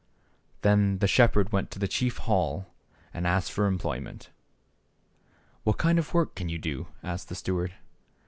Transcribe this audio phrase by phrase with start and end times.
[0.63, 2.73] Then the shepherd went to the chief hall
[3.13, 3.37] and "]he Grea t H, ^.
[3.37, 4.29] 6men f asked for employment."
[5.63, 7.75] What kind of work can you do?" asked the steward.